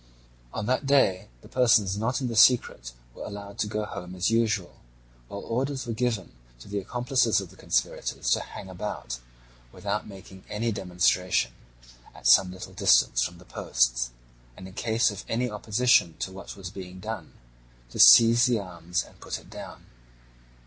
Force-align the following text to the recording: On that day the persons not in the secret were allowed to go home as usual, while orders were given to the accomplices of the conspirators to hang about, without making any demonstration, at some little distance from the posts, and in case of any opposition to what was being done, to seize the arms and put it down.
On 0.51 0.65
that 0.65 0.87
day 0.87 1.27
the 1.43 1.47
persons 1.47 1.95
not 1.95 2.21
in 2.21 2.27
the 2.27 2.35
secret 2.35 2.93
were 3.13 3.23
allowed 3.23 3.59
to 3.59 3.67
go 3.67 3.85
home 3.85 4.15
as 4.15 4.31
usual, 4.31 4.77
while 5.27 5.41
orders 5.41 5.85
were 5.85 5.93
given 5.93 6.31
to 6.57 6.67
the 6.67 6.79
accomplices 6.79 7.39
of 7.39 7.51
the 7.51 7.55
conspirators 7.55 8.31
to 8.31 8.39
hang 8.39 8.67
about, 8.67 9.19
without 9.71 10.07
making 10.07 10.43
any 10.49 10.71
demonstration, 10.71 11.51
at 12.15 12.25
some 12.25 12.49
little 12.51 12.73
distance 12.73 13.21
from 13.21 13.37
the 13.37 13.45
posts, 13.45 14.09
and 14.57 14.67
in 14.67 14.73
case 14.73 15.11
of 15.11 15.23
any 15.29 15.51
opposition 15.51 16.15
to 16.17 16.31
what 16.31 16.55
was 16.57 16.71
being 16.71 16.99
done, 16.99 17.33
to 17.91 17.99
seize 17.99 18.47
the 18.47 18.57
arms 18.57 19.03
and 19.03 19.19
put 19.19 19.37
it 19.37 19.51
down. 19.51 19.85